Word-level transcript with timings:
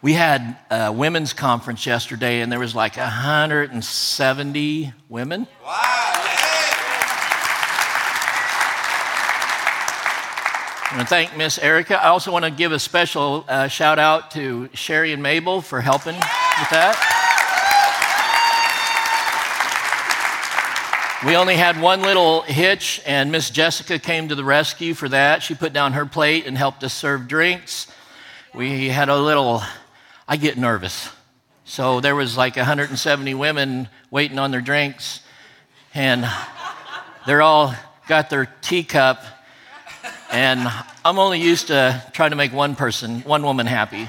We 0.00 0.12
had 0.12 0.56
a 0.70 0.92
women's 0.92 1.32
conference 1.32 1.84
yesterday, 1.84 2.40
and 2.40 2.52
there 2.52 2.60
was 2.60 2.72
like 2.72 2.96
170 2.96 4.92
women. 5.08 5.48
Wow! 5.64 5.74
I 10.90 10.96
want 10.96 11.02
to 11.02 11.08
thank 11.08 11.36
Miss 11.36 11.58
Erica. 11.58 12.02
I 12.02 12.08
also 12.08 12.30
want 12.30 12.44
to 12.44 12.50
give 12.50 12.70
a 12.70 12.78
special 12.78 13.44
uh, 13.48 13.66
shout 13.66 13.98
out 13.98 14.30
to 14.30 14.70
Sherry 14.72 15.12
and 15.12 15.22
Mabel 15.22 15.60
for 15.60 15.80
helping 15.80 16.14
with 16.14 16.70
that. 16.70 16.94
We 21.26 21.34
only 21.34 21.56
had 21.56 21.80
one 21.80 22.02
little 22.02 22.42
hitch, 22.42 23.02
and 23.04 23.32
Miss 23.32 23.50
Jessica 23.50 23.98
came 23.98 24.28
to 24.28 24.36
the 24.36 24.44
rescue 24.44 24.94
for 24.94 25.08
that. 25.08 25.42
She 25.42 25.56
put 25.56 25.72
down 25.72 25.94
her 25.94 26.06
plate 26.06 26.46
and 26.46 26.56
helped 26.56 26.84
us 26.84 26.94
serve 26.94 27.26
drinks. 27.26 27.88
We 28.54 28.88
had 28.88 29.08
a 29.08 29.16
little, 29.16 29.60
I 30.30 30.36
get 30.36 30.58
nervous. 30.58 31.08
So 31.64 32.00
there 32.00 32.14
was 32.14 32.36
like 32.36 32.56
170 32.56 33.32
women 33.32 33.88
waiting 34.10 34.38
on 34.38 34.50
their 34.50 34.60
drinks, 34.60 35.20
and 35.94 36.28
they're 37.26 37.40
all 37.40 37.74
got 38.08 38.28
their 38.28 38.44
teacup, 38.60 39.24
and 40.30 40.68
I'm 41.02 41.18
only 41.18 41.40
used 41.40 41.68
to 41.68 42.02
trying 42.12 42.30
to 42.30 42.36
make 42.36 42.52
one 42.52 42.76
person, 42.76 43.22
one 43.22 43.42
woman 43.42 43.66
happy. 43.66 44.04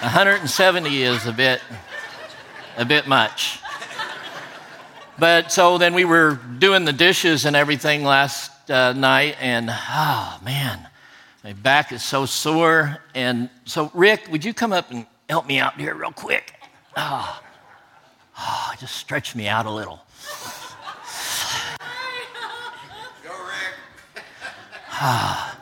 170 0.00 1.02
is 1.02 1.26
a 1.26 1.32
bit 1.32 1.60
a 2.76 2.84
bit 2.84 3.08
much. 3.08 3.58
But 5.18 5.50
so 5.50 5.78
then 5.78 5.94
we 5.94 6.04
were 6.04 6.38
doing 6.58 6.84
the 6.84 6.92
dishes 6.92 7.44
and 7.44 7.56
everything 7.56 8.04
last 8.04 8.70
uh, 8.70 8.92
night, 8.92 9.36
and 9.40 9.68
oh 9.68 10.38
man, 10.44 10.88
my 11.44 11.52
back 11.52 11.92
is 11.92 12.02
so 12.02 12.26
sore. 12.26 12.98
And 13.14 13.48
so, 13.64 13.90
Rick, 13.94 14.28
would 14.30 14.44
you 14.44 14.52
come 14.52 14.72
up 14.72 14.90
and 14.90 15.06
help 15.28 15.46
me 15.46 15.58
out 15.58 15.78
here 15.78 15.94
real 15.94 16.12
quick? 16.12 16.54
Oh, 16.96 17.40
oh 18.38 18.72
just 18.78 18.96
stretch 18.96 19.34
me 19.36 19.48
out 19.48 19.66
a 19.66 19.70
little. 19.70 20.00
Go, 23.22 23.30
Rick. 23.30 24.24
Ah. 24.90 25.58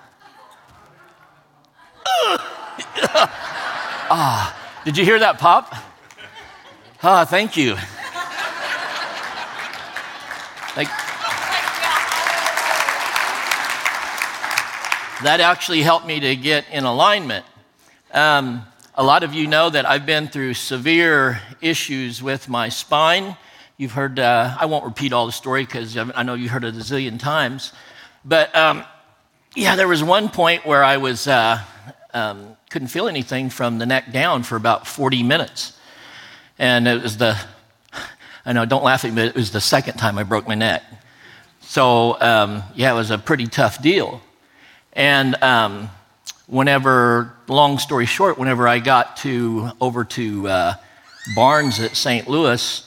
ah. 4.11 4.63
Did 4.85 4.97
you 4.97 5.05
hear 5.05 5.19
that 5.19 5.39
pop? 5.39 5.75
Ah, 7.03 7.25
thank 7.25 7.57
you. 7.57 7.77
Like, 10.77 10.89
that 15.23 15.41
actually 15.41 15.83
helped 15.83 16.07
me 16.07 16.21
to 16.21 16.37
get 16.37 16.67
in 16.71 16.85
alignment. 16.85 17.47
Um, 18.13 18.67
a 18.95 19.03
lot 19.03 19.23
of 19.23 19.33
you 19.33 19.47
know 19.47 19.71
that 19.71 19.89
I've 19.89 20.05
been 20.05 20.29
through 20.29 20.55
severe 20.55 21.41
issues 21.63 22.23
with 22.23 22.49
my 22.49 22.69
spine. 22.69 23.37
You've 23.79 23.93
heard, 23.93 24.19
uh, 24.19 24.57
I 24.59 24.67
won't 24.67 24.85
repeat 24.85 25.13
all 25.13 25.27
the 25.27 25.33
story 25.33 25.65
because 25.65 25.97
I 25.97 26.23
know 26.23 26.35
you've 26.35 26.51
heard 26.51 26.65
it 26.65 26.75
a 26.75 26.79
zillion 26.79 27.19
times. 27.19 27.73
But 28.25 28.55
um, 28.55 28.85
yeah, 29.55 29.77
there 29.77 29.89
was 29.89 30.03
one 30.03 30.29
point 30.29 30.67
where 30.67 30.85
I 30.85 30.99
was, 30.99 31.27
uh, 31.27 31.63
um, 32.13 32.57
couldn't 32.69 32.89
feel 32.89 33.09
anything 33.09 33.49
from 33.49 33.79
the 33.79 33.87
neck 33.87 34.13
down 34.13 34.43
for 34.43 34.57
about 34.57 34.87
40 34.87 35.23
minutes. 35.23 35.79
And 36.59 36.87
it 36.87 37.03
was 37.03 37.17
the, 37.17 37.39
I 38.45 38.53
know, 38.53 38.67
don't 38.67 38.85
laugh 38.85 39.05
at 39.07 39.15
me, 39.15 39.23
it 39.23 39.35
was 39.35 39.51
the 39.51 39.61
second 39.63 39.95
time 39.95 40.19
I 40.19 40.25
broke 40.25 40.47
my 40.47 40.55
neck. 40.55 40.83
So, 41.61 42.21
um, 42.21 42.63
yeah, 42.75 42.93
it 42.93 42.97
was 42.97 43.11
a 43.11 43.19
pretty 43.19 43.47
tough 43.47 43.81
deal. 43.81 44.21
And 44.97 45.35
um, 45.43 45.91
whenever, 46.47 47.35
long 47.49 47.79
story 47.79 48.07
short, 48.07 48.39
whenever 48.39 48.67
I 48.67 48.79
got 48.79 49.19
to 49.19 49.73
over 49.79 50.05
to 50.05 50.49
uh, 50.49 50.75
Barnes 51.35 51.79
at 51.81 51.95
St. 51.95 52.27
Louis, 52.27 52.83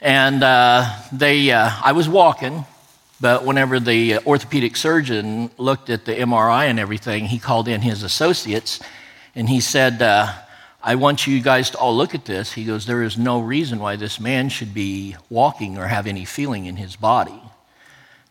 and 0.00 0.42
uh, 0.42 0.90
they, 1.12 1.50
uh, 1.50 1.70
I 1.84 1.92
was 1.92 2.08
walking, 2.08 2.64
but 3.20 3.44
whenever 3.44 3.78
the 3.78 4.20
orthopedic 4.20 4.74
surgeon 4.74 5.50
looked 5.58 5.90
at 5.90 6.06
the 6.06 6.14
MRI 6.14 6.64
and 6.64 6.80
everything, 6.80 7.26
he 7.26 7.38
called 7.38 7.68
in 7.68 7.82
his 7.82 8.02
associates, 8.02 8.80
and 9.34 9.50
he 9.50 9.60
said, 9.60 10.00
uh, 10.00 10.32
I 10.82 10.94
want 10.94 11.26
you 11.26 11.42
guys 11.42 11.68
to 11.70 11.78
all 11.78 11.94
look 11.94 12.14
at 12.14 12.24
this. 12.24 12.54
He 12.54 12.64
goes, 12.64 12.86
There 12.86 13.02
is 13.02 13.18
no 13.18 13.40
reason 13.40 13.80
why 13.80 13.96
this 13.96 14.18
man 14.18 14.48
should 14.48 14.72
be 14.72 15.14
walking 15.28 15.76
or 15.76 15.88
have 15.88 16.06
any 16.06 16.24
feeling 16.24 16.64
in 16.64 16.76
his 16.76 16.96
body. 16.96 17.42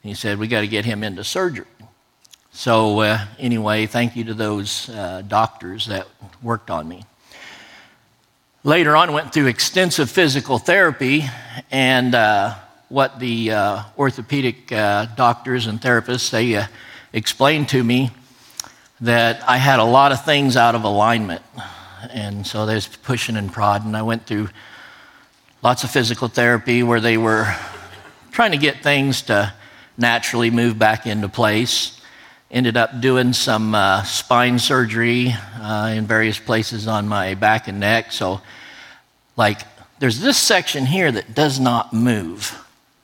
he 0.01 0.15
said, 0.15 0.39
We 0.39 0.47
got 0.47 0.61
to 0.61 0.67
get 0.67 0.83
him 0.83 1.03
into 1.03 1.23
surgery. 1.23 1.67
So, 2.57 3.01
uh, 3.01 3.19
anyway, 3.37 3.85
thank 3.85 4.15
you 4.15 4.23
to 4.23 4.33
those 4.33 4.89
uh, 4.89 5.21
doctors 5.27 5.85
that 5.85 6.07
worked 6.41 6.71
on 6.71 6.87
me. 6.87 7.03
Later 8.63 8.95
on, 8.95 9.13
went 9.13 9.31
through 9.31 9.45
extensive 9.45 10.09
physical 10.09 10.57
therapy, 10.57 11.25
and 11.69 12.15
uh, 12.15 12.55
what 12.89 13.19
the 13.19 13.51
uh, 13.51 13.83
orthopedic 13.95 14.71
uh, 14.71 15.05
doctors 15.15 15.67
and 15.67 15.79
therapists 15.79 16.31
they 16.31 16.55
uh, 16.55 16.65
explained 17.13 17.69
to 17.69 17.83
me 17.83 18.09
that 19.01 19.47
I 19.47 19.57
had 19.57 19.77
a 19.77 19.85
lot 19.85 20.11
of 20.11 20.25
things 20.25 20.57
out 20.57 20.73
of 20.73 20.83
alignment 20.83 21.43
and 22.11 22.47
so 22.47 22.65
there's 22.65 22.87
pushing 22.87 23.37
and 23.37 23.53
prodding. 23.53 23.93
I 23.93 24.01
went 24.01 24.25
through 24.25 24.49
lots 25.61 25.83
of 25.83 25.91
physical 25.91 26.27
therapy 26.27 26.81
where 26.81 27.01
they 27.01 27.17
were 27.17 27.55
trying 28.31 28.51
to 28.51 28.57
get 28.57 28.81
things 28.81 29.21
to 29.23 29.53
naturally 29.95 30.49
move 30.49 30.79
back 30.79 31.05
into 31.05 31.29
place. 31.29 31.96
Ended 32.49 32.77
up 32.77 33.01
doing 33.01 33.33
some 33.33 33.75
uh, 33.75 34.03
spine 34.03 34.59
surgery 34.59 35.33
uh, 35.59 35.93
in 35.95 36.05
various 36.05 36.39
places 36.39 36.87
on 36.87 37.07
my 37.07 37.35
back 37.35 37.67
and 37.67 37.79
neck. 37.79 38.11
So, 38.11 38.41
like, 39.35 39.61
there's 39.99 40.19
this 40.19 40.37
section 40.37 40.85
here 40.85 41.11
that 41.11 41.35
does 41.35 41.59
not 41.59 41.91
move. 41.91 42.57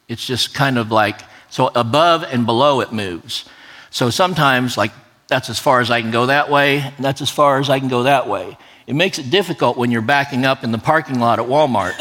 It's 0.07 0.25
just 0.25 0.53
kind 0.53 0.77
of 0.77 0.91
like, 0.91 1.19
so 1.49 1.71
above 1.75 2.23
and 2.23 2.45
below 2.45 2.81
it 2.81 2.91
moves. 2.91 3.45
So 3.89 4.09
sometimes, 4.09 4.77
like, 4.77 4.91
that's 5.27 5.49
as 5.49 5.59
far 5.59 5.81
as 5.81 5.91
I 5.91 6.01
can 6.01 6.11
go 6.11 6.27
that 6.27 6.49
way, 6.49 6.79
and 6.79 7.03
that's 7.03 7.21
as 7.21 7.29
far 7.29 7.59
as 7.59 7.69
I 7.69 7.79
can 7.79 7.89
go 7.89 8.03
that 8.03 8.27
way 8.27 8.57
it 8.85 8.95
makes 8.95 9.17
it 9.17 9.29
difficult 9.29 9.77
when 9.77 9.91
you're 9.91 10.01
backing 10.01 10.45
up 10.45 10.63
in 10.63 10.71
the 10.71 10.77
parking 10.77 11.19
lot 11.19 11.39
at 11.39 11.45
Walmart. 11.45 11.93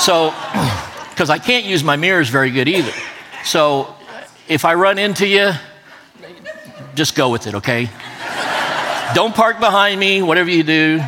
so, 0.00 0.30
because 1.10 1.30
I 1.30 1.38
can't 1.38 1.64
use 1.64 1.84
my 1.84 1.96
mirrors 1.96 2.28
very 2.28 2.50
good 2.50 2.68
either. 2.68 2.92
So, 3.44 3.94
if 4.48 4.64
I 4.64 4.74
run 4.74 4.98
into 4.98 5.26
you, 5.26 5.52
just 6.94 7.14
go 7.14 7.30
with 7.30 7.46
it, 7.46 7.54
okay? 7.56 7.88
Don't 9.14 9.34
park 9.34 9.60
behind 9.60 9.98
me, 9.98 10.22
whatever 10.22 10.50
you 10.50 10.62
do, 10.62 11.00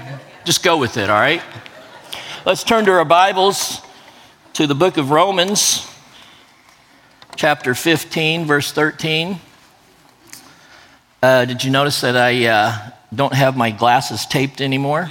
just 0.45 0.63
go 0.63 0.77
with 0.77 0.97
it, 0.97 1.09
all 1.09 1.21
right? 1.21 1.43
Let's 2.45 2.65
turn 2.65 2.85
to 2.87 2.93
our 2.93 3.05
Bibles 3.05 3.81
to 4.55 4.67
the 4.67 4.75
book 4.75 4.97
of 4.97 5.11
Romans, 5.11 5.89
chapter 7.37 7.75
15, 7.75 8.47
verse 8.47 8.73
13. 8.73 9.41
Uh, 11.23 11.45
did 11.45 11.63
you 11.63 11.71
notice 11.71 12.01
that 12.01 12.17
I 12.17 12.47
uh, 12.47 12.91
don't 13.15 13.35
have 13.35 13.57
my 13.57 13.71
glasses 13.71 14.25
taped 14.27 14.61
anymore. 14.61 15.11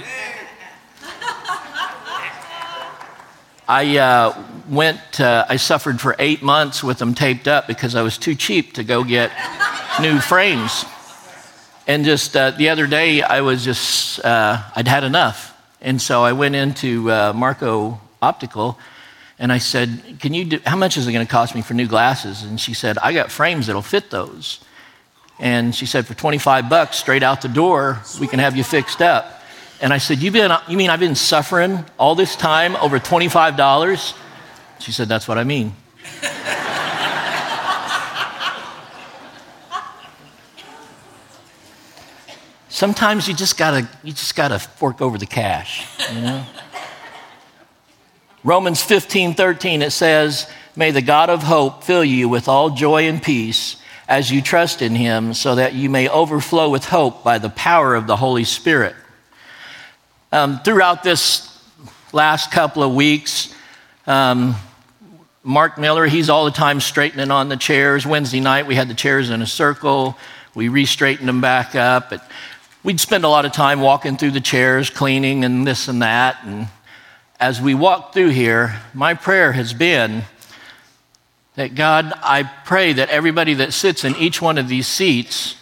I 3.72 3.96
uh, 3.96 4.44
went, 4.68 5.18
uh, 5.18 5.46
I 5.48 5.56
suffered 5.56 5.98
for 5.98 6.14
eight 6.18 6.42
months 6.42 6.84
with 6.84 6.98
them 6.98 7.14
taped 7.14 7.48
up 7.48 7.66
because 7.66 7.94
I 7.94 8.02
was 8.02 8.18
too 8.18 8.34
cheap 8.34 8.74
to 8.74 8.84
go 8.84 9.02
get 9.02 9.32
new 9.98 10.20
frames. 10.20 10.84
And 11.86 12.04
just 12.04 12.36
uh, 12.36 12.50
the 12.50 12.68
other 12.68 12.86
day, 12.86 13.22
I 13.22 13.40
was 13.40 13.64
just, 13.64 14.22
uh, 14.22 14.62
I'd 14.76 14.88
had 14.88 15.04
enough. 15.04 15.58
And 15.80 16.02
so 16.02 16.22
I 16.22 16.34
went 16.34 16.54
into 16.54 17.10
uh, 17.10 17.32
Marco 17.34 17.98
Optical 18.20 18.78
and 19.38 19.50
I 19.50 19.56
said, 19.56 20.18
Can 20.20 20.34
you 20.34 20.44
do, 20.44 20.60
how 20.66 20.76
much 20.76 20.98
is 20.98 21.08
it 21.08 21.12
going 21.12 21.24
to 21.24 21.32
cost 21.32 21.54
me 21.54 21.62
for 21.62 21.72
new 21.72 21.88
glasses? 21.88 22.42
And 22.42 22.60
she 22.60 22.74
said, 22.74 22.98
I 22.98 23.14
got 23.14 23.32
frames 23.32 23.68
that'll 23.68 23.80
fit 23.80 24.10
those. 24.10 24.62
And 25.40 25.74
she 25.74 25.86
said, 25.86 26.06
for 26.06 26.12
25 26.12 26.68
bucks 26.68 26.98
straight 26.98 27.22
out 27.22 27.40
the 27.40 27.48
door, 27.48 28.02
we 28.20 28.26
can 28.26 28.38
have 28.38 28.54
you 28.54 28.64
fixed 28.64 29.00
up. 29.00 29.41
And 29.82 29.92
I 29.92 29.98
said, 29.98 30.18
you, 30.18 30.30
been, 30.30 30.52
you 30.68 30.76
mean 30.76 30.90
I've 30.90 31.00
been 31.00 31.16
suffering 31.16 31.84
all 31.98 32.14
this 32.14 32.36
time 32.36 32.76
over 32.76 33.00
$25? 33.00 34.14
She 34.78 34.92
said, 34.92 35.08
That's 35.08 35.26
what 35.26 35.38
I 35.38 35.44
mean. 35.44 35.74
Sometimes 42.68 43.28
you 43.28 43.34
just 43.34 43.58
gotta 43.58 43.88
you 44.02 44.12
just 44.12 44.34
gotta 44.34 44.58
fork 44.58 45.00
over 45.00 45.18
the 45.18 45.26
cash, 45.26 45.86
you 46.12 46.20
know. 46.20 46.44
Romans 48.42 48.82
15, 48.82 49.34
13, 49.34 49.82
it 49.82 49.92
says, 49.92 50.48
May 50.74 50.90
the 50.90 51.02
God 51.02 51.30
of 51.30 51.44
hope 51.44 51.84
fill 51.84 52.04
you 52.04 52.28
with 52.28 52.48
all 52.48 52.70
joy 52.70 53.06
and 53.06 53.22
peace 53.22 53.76
as 54.08 54.32
you 54.32 54.42
trust 54.42 54.82
in 54.82 54.96
him, 54.96 55.32
so 55.32 55.54
that 55.54 55.74
you 55.74 55.88
may 55.88 56.08
overflow 56.08 56.70
with 56.70 56.86
hope 56.86 57.22
by 57.22 57.38
the 57.38 57.50
power 57.50 57.94
of 57.94 58.08
the 58.08 58.16
Holy 58.16 58.44
Spirit. 58.44 58.96
Um, 60.34 60.60
throughout 60.60 61.02
this 61.02 61.62
last 62.14 62.50
couple 62.50 62.82
of 62.82 62.94
weeks, 62.94 63.54
um, 64.06 64.54
Mark 65.42 65.76
Miller, 65.76 66.06
he's 66.06 66.30
all 66.30 66.46
the 66.46 66.50
time 66.50 66.80
straightening 66.80 67.30
on 67.30 67.50
the 67.50 67.56
chairs. 67.58 68.06
Wednesday 68.06 68.40
night, 68.40 68.66
we 68.66 68.74
had 68.74 68.88
the 68.88 68.94
chairs 68.94 69.28
in 69.28 69.42
a 69.42 69.46
circle. 69.46 70.16
We 70.54 70.68
re 70.68 70.86
straightened 70.86 71.28
them 71.28 71.42
back 71.42 71.74
up. 71.74 72.08
But 72.08 72.26
we'd 72.82 72.98
spend 72.98 73.24
a 73.24 73.28
lot 73.28 73.44
of 73.44 73.52
time 73.52 73.82
walking 73.82 74.16
through 74.16 74.30
the 74.30 74.40
chairs, 74.40 74.88
cleaning 74.88 75.44
and 75.44 75.66
this 75.66 75.86
and 75.86 76.00
that. 76.00 76.38
And 76.44 76.68
as 77.38 77.60
we 77.60 77.74
walk 77.74 78.14
through 78.14 78.30
here, 78.30 78.80
my 78.94 79.12
prayer 79.12 79.52
has 79.52 79.74
been 79.74 80.22
that 81.56 81.74
God, 81.74 82.10
I 82.22 82.44
pray 82.64 82.94
that 82.94 83.10
everybody 83.10 83.52
that 83.52 83.74
sits 83.74 84.02
in 84.02 84.16
each 84.16 84.40
one 84.40 84.56
of 84.56 84.66
these 84.66 84.86
seats, 84.86 85.56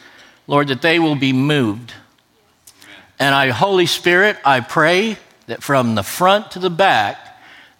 Lord, 0.47 0.69
that 0.69 0.81
they 0.81 1.01
will 1.01 1.17
be 1.17 1.33
moved. 1.33 1.95
And 3.21 3.35
I, 3.35 3.51
Holy 3.51 3.87
Spirit, 3.87 4.39
I 4.45 4.61
pray 4.61 5.19
that 5.47 5.63
from 5.63 5.95
the 5.95 6.03
front 6.03 6.53
to 6.53 6.59
the 6.59 6.71
back, 6.71 7.19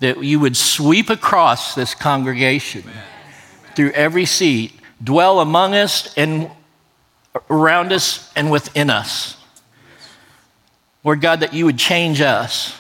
that 0.01 0.23
you 0.23 0.39
would 0.39 0.57
sweep 0.57 1.09
across 1.09 1.75
this 1.75 1.95
congregation 1.95 2.83
Amen. 2.83 3.05
through 3.75 3.91
every 3.93 4.27
seat, 4.27 4.73
dwell 5.03 5.41
among 5.41 5.75
us 5.75 6.17
and 6.17 6.51
around 7.49 7.91
us 7.91 8.31
and 8.37 8.51
within 8.51 8.91
us. 8.91 9.37
Lord 11.05 11.23
God, 11.23 11.41
that 11.41 11.55
you 11.55 11.65
would 11.65 11.79
change 11.79 12.21
us. 12.21 12.77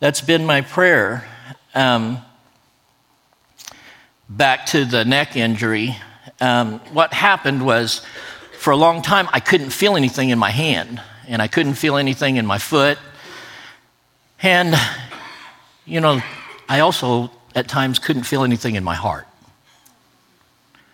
That's 0.00 0.20
been 0.20 0.44
my 0.44 0.62
prayer. 0.62 1.24
Um, 1.74 2.18
back 4.28 4.66
to 4.66 4.84
the 4.84 5.04
neck 5.04 5.36
injury. 5.36 5.96
Um, 6.40 6.80
what 6.92 7.12
happened 7.12 7.64
was, 7.64 8.04
for 8.58 8.72
a 8.72 8.76
long 8.76 9.02
time, 9.02 9.28
I 9.32 9.38
couldn't 9.38 9.70
feel 9.70 9.96
anything 9.96 10.30
in 10.30 10.38
my 10.38 10.50
hand, 10.50 11.00
and 11.26 11.42
I 11.42 11.48
couldn't 11.48 11.74
feel 11.74 11.96
anything 11.96 12.36
in 12.36 12.46
my 12.46 12.58
foot. 12.58 12.98
And, 14.42 14.74
you 15.84 16.00
know, 16.00 16.22
I 16.68 16.80
also 16.80 17.30
at 17.54 17.68
times 17.68 17.98
couldn't 17.98 18.24
feel 18.24 18.44
anything 18.44 18.74
in 18.74 18.84
my 18.84 18.94
heart. 18.94 19.26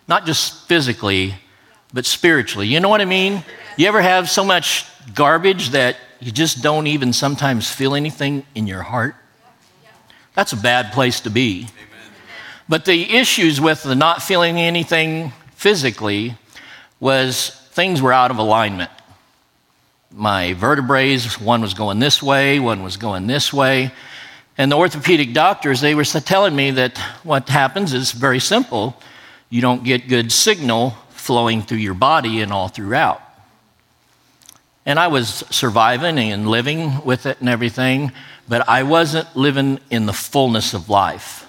Not 0.07 0.25
just 0.25 0.67
physically, 0.67 1.35
but 1.93 2.05
spiritually. 2.05 2.67
You 2.67 2.79
know 2.79 2.89
what 2.89 3.01
I 3.01 3.05
mean? 3.05 3.43
You 3.77 3.87
ever 3.87 4.01
have 4.01 4.29
so 4.29 4.43
much 4.43 4.85
garbage 5.13 5.69
that 5.69 5.97
you 6.19 6.31
just 6.31 6.61
don't 6.61 6.87
even 6.87 7.13
sometimes 7.13 7.69
feel 7.69 7.95
anything 7.95 8.45
in 8.55 8.67
your 8.67 8.81
heart? 8.81 9.15
That's 10.33 10.53
a 10.53 10.57
bad 10.57 10.93
place 10.93 11.19
to 11.21 11.29
be. 11.29 11.67
But 12.67 12.85
the 12.85 13.15
issues 13.15 13.59
with 13.59 13.83
the 13.83 13.95
not 13.95 14.23
feeling 14.23 14.57
anything 14.57 15.31
physically 15.55 16.37
was 16.99 17.49
things 17.71 18.01
were 18.01 18.13
out 18.13 18.31
of 18.31 18.37
alignment. 18.37 18.89
My 20.15 20.53
vertebrae, 20.53 21.17
one 21.39 21.61
was 21.61 21.73
going 21.73 21.97
this 21.97 22.21
way, 22.21 22.59
one 22.59 22.83
was 22.83 22.97
going 22.97 23.25
this 23.25 23.51
way. 23.51 23.91
And 24.59 24.71
the 24.71 24.77
orthopedic 24.77 25.33
doctors, 25.33 25.81
they 25.81 25.95
were 25.95 26.03
telling 26.03 26.55
me 26.55 26.69
that 26.71 26.99
what 27.23 27.49
happens 27.49 27.93
is 27.93 28.11
very 28.11 28.39
simple. 28.39 28.95
You 29.49 29.61
don't 29.61 29.83
get 29.83 30.07
good 30.07 30.31
signal 30.31 30.91
flowing 31.09 31.63
through 31.63 31.79
your 31.79 31.95
body 31.95 32.41
and 32.41 32.53
all 32.53 32.67
throughout. 32.67 33.21
And 34.85 34.99
I 34.99 35.07
was 35.07 35.43
surviving 35.49 36.19
and 36.19 36.47
living 36.47 37.03
with 37.03 37.25
it 37.25 37.39
and 37.39 37.49
everything, 37.49 38.11
but 38.47 38.69
I 38.69 38.83
wasn't 38.83 39.35
living 39.35 39.79
in 39.89 40.05
the 40.05 40.13
fullness 40.13 40.75
of 40.75 40.89
life. 40.89 41.47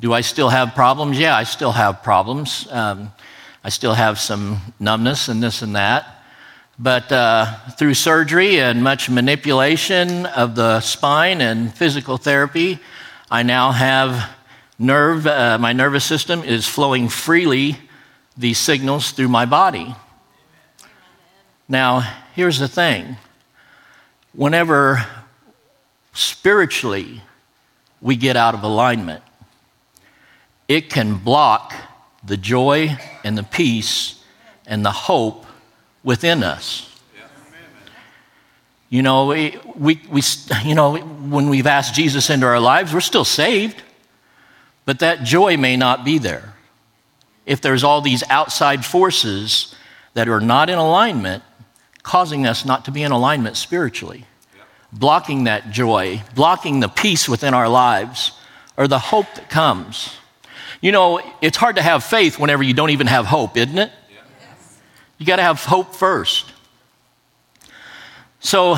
Do 0.00 0.12
I 0.12 0.20
still 0.20 0.50
have 0.50 0.74
problems? 0.74 1.18
Yeah, 1.18 1.34
I 1.34 1.44
still 1.44 1.72
have 1.72 2.02
problems. 2.02 2.68
Um, 2.70 3.12
I 3.64 3.70
still 3.70 3.94
have 3.94 4.18
some 4.18 4.60
numbness 4.78 5.28
and 5.28 5.42
this 5.42 5.62
and 5.62 5.76
that. 5.76 6.17
But 6.80 7.10
uh, 7.10 7.56
through 7.70 7.94
surgery 7.94 8.60
and 8.60 8.84
much 8.84 9.10
manipulation 9.10 10.26
of 10.26 10.54
the 10.54 10.80
spine 10.80 11.40
and 11.40 11.74
physical 11.74 12.18
therapy, 12.18 12.78
I 13.28 13.42
now 13.42 13.72
have 13.72 14.30
nerve, 14.78 15.26
uh, 15.26 15.58
my 15.58 15.72
nervous 15.72 16.04
system 16.04 16.44
is 16.44 16.68
flowing 16.68 17.08
freely 17.08 17.78
these 18.36 18.58
signals 18.58 19.10
through 19.10 19.26
my 19.26 19.44
body. 19.44 19.92
Now, 21.68 22.14
here's 22.36 22.60
the 22.60 22.68
thing 22.68 23.16
whenever 24.32 25.04
spiritually 26.12 27.22
we 28.00 28.14
get 28.14 28.36
out 28.36 28.54
of 28.54 28.62
alignment, 28.62 29.24
it 30.68 30.90
can 30.90 31.16
block 31.16 31.74
the 32.22 32.36
joy 32.36 32.96
and 33.24 33.36
the 33.36 33.42
peace 33.42 34.22
and 34.64 34.84
the 34.84 34.92
hope 34.92 35.44
within 36.04 36.42
us. 36.42 36.84
You 38.90 39.02
know, 39.02 39.26
we, 39.26 39.58
we, 39.74 40.00
we, 40.10 40.22
you 40.64 40.74
know, 40.74 40.96
when 40.96 41.48
we've 41.48 41.66
asked 41.66 41.94
Jesus 41.94 42.30
into 42.30 42.46
our 42.46 42.60
lives, 42.60 42.94
we're 42.94 43.00
still 43.00 43.24
saved, 43.24 43.82
but 44.84 45.00
that 45.00 45.24
joy 45.24 45.56
may 45.56 45.76
not 45.76 46.04
be 46.04 46.18
there 46.18 46.54
if 47.48 47.62
there's 47.62 47.82
all 47.82 48.02
these 48.02 48.22
outside 48.28 48.84
forces 48.84 49.74
that 50.12 50.28
are 50.28 50.40
not 50.40 50.68
in 50.68 50.78
alignment, 50.78 51.42
causing 52.02 52.46
us 52.46 52.64
not 52.64 52.84
to 52.84 52.90
be 52.90 53.02
in 53.02 53.10
alignment 53.10 53.56
spiritually, 53.56 54.26
blocking 54.92 55.44
that 55.44 55.70
joy, 55.70 56.22
blocking 56.34 56.80
the 56.80 56.88
peace 56.88 57.26
within 57.26 57.54
our 57.54 57.68
lives, 57.68 58.32
or 58.76 58.86
the 58.86 58.98
hope 58.98 59.26
that 59.34 59.48
comes. 59.48 60.14
You 60.82 60.92
know, 60.92 61.20
it's 61.40 61.56
hard 61.56 61.76
to 61.76 61.82
have 61.82 62.04
faith 62.04 62.38
whenever 62.38 62.62
you 62.62 62.74
don't 62.74 62.90
even 62.90 63.06
have 63.06 63.24
hope, 63.24 63.56
isn't 63.56 63.78
it? 63.78 63.90
You 65.18 65.26
got 65.26 65.36
to 65.36 65.42
have 65.42 65.64
hope 65.64 65.94
first. 65.94 66.52
So, 68.40 68.76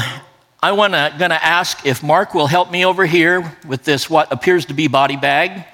I 0.63 0.73
want 0.73 0.93
to 0.93 1.15
going 1.19 1.31
to 1.31 1.43
ask 1.43 1.87
if 1.87 2.03
Mark 2.03 2.35
will 2.35 2.47
help 2.47 2.71
me 2.71 2.85
over 2.85 3.07
here 3.07 3.57
with 3.67 3.85
this 3.85 4.11
what 4.11 4.31
appears 4.31 4.67
to 4.67 4.75
be 4.75 4.89
body 4.89 5.17
bag. 5.17 5.65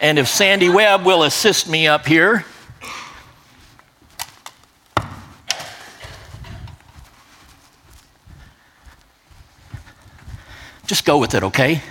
And 0.00 0.20
if 0.20 0.28
Sandy 0.28 0.68
Webb 0.68 1.04
will 1.04 1.24
assist 1.24 1.68
me 1.68 1.88
up 1.88 2.06
here. 2.06 2.44
Just 10.86 11.04
go 11.04 11.18
with 11.18 11.34
it, 11.34 11.42
okay? 11.42 11.82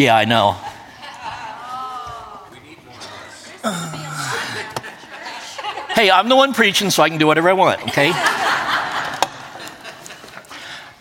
Yeah, 0.00 0.16
I 0.16 0.24
know. 0.24 0.52
hey, 5.94 6.10
I'm 6.10 6.30
the 6.30 6.36
one 6.36 6.54
preaching, 6.54 6.88
so 6.88 7.02
I 7.02 7.10
can 7.10 7.18
do 7.18 7.26
whatever 7.26 7.50
I 7.50 7.52
want, 7.52 7.82
okay? 7.82 8.10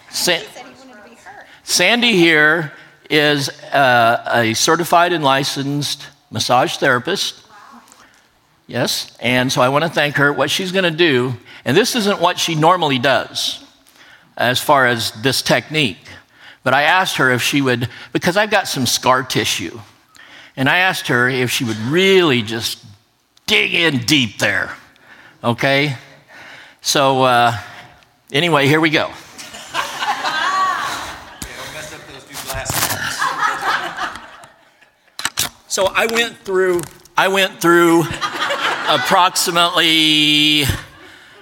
Sa- 0.09 0.43
Sandy 1.63 2.17
here 2.17 2.73
is 3.09 3.47
uh, 3.71 4.31
a 4.33 4.53
certified 4.53 5.13
and 5.13 5.23
licensed 5.23 6.05
massage 6.29 6.75
therapist. 6.75 7.47
Yes, 8.67 9.15
and 9.21 9.49
so 9.49 9.61
I 9.61 9.69
want 9.69 9.85
to 9.85 9.89
thank 9.89 10.17
her. 10.17 10.33
What 10.33 10.51
she's 10.51 10.73
going 10.73 10.83
to 10.83 10.91
do, 10.91 11.37
and 11.63 11.77
this 11.77 11.95
isn't 11.95 12.19
what 12.19 12.37
she 12.37 12.53
normally 12.53 12.99
does 12.99 13.63
as 14.35 14.59
far 14.59 14.87
as 14.87 15.11
this 15.21 15.41
technique, 15.41 16.05
but 16.63 16.73
I 16.73 16.83
asked 16.83 17.17
her 17.17 17.31
if 17.31 17.41
she 17.41 17.61
would, 17.61 17.89
because 18.13 18.37
I've 18.37 18.51
got 18.51 18.67
some 18.67 18.85
scar 18.85 19.23
tissue, 19.23 19.79
and 20.55 20.69
I 20.69 20.79
asked 20.79 21.07
her 21.07 21.29
if 21.29 21.51
she 21.51 21.63
would 21.63 21.77
really 21.77 22.41
just 22.41 22.83
dig 23.45 23.73
in 23.73 23.99
deep 23.99 24.39
there. 24.39 24.75
Okay? 25.43 25.95
So, 26.81 27.23
uh, 27.23 27.57
anyway, 28.31 28.67
here 28.67 28.81
we 28.81 28.89
go. 28.89 29.11
So 35.69 35.85
I 35.85 36.07
went 36.07 36.35
through, 36.39 36.81
I 37.15 37.27
went 37.27 37.61
through 37.61 38.01
approximately 38.89 40.63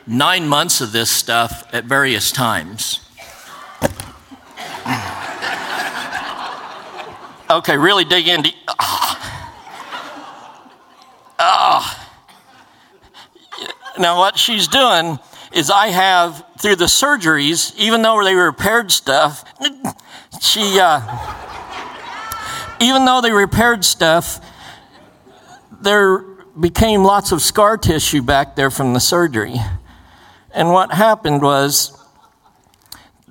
nine 0.05 0.49
months 0.49 0.81
of 0.81 0.91
this 0.91 1.09
stuff 1.09 1.63
at 1.73 1.85
various 1.85 2.29
times. 2.31 3.06
Okay, 7.49 7.77
really 7.77 8.03
dig 8.03 8.27
into. 8.27 8.51
Oh. 8.67 9.43
oh. 11.39 12.07
Now, 13.97 14.17
what 14.17 14.37
she's 14.37 14.67
doing 14.67 15.17
is 15.53 15.71
I 15.71 15.87
have, 15.87 16.45
through 16.59 16.75
the 16.75 16.85
surgeries, 16.85 17.75
even 17.77 18.01
though 18.01 18.23
they 18.23 18.35
repaired 18.35 18.91
stuff, 18.91 19.45
she. 20.41 20.79
Uh, 20.79 21.45
even 22.79 23.05
though 23.05 23.21
they 23.21 23.31
repaired 23.31 23.83
stuff, 23.83 24.39
there 25.81 26.19
became 26.59 27.03
lots 27.03 27.31
of 27.31 27.41
scar 27.41 27.77
tissue 27.77 28.21
back 28.21 28.55
there 28.55 28.69
from 28.69 28.93
the 28.93 28.99
surgery. 28.99 29.55
And 30.53 30.71
what 30.71 30.91
happened 30.91 31.41
was 31.41 31.97